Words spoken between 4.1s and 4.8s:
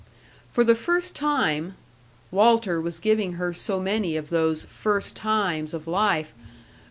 of those